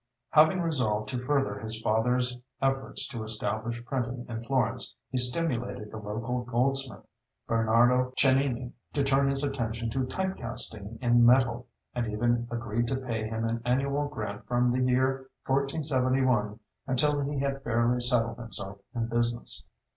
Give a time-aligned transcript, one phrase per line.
[0.31, 5.97] Having resolved to further his father's efforts to establish printing in Florence, he stimulated the
[5.97, 7.05] local goldsmith,
[7.45, 12.95] Bernardo Cennini, to turn his attention to type casting in metal, and even agreed to
[12.95, 18.79] pay him an annual grant from the year 1471 until he had fairly settled himself
[18.95, 19.69] in business.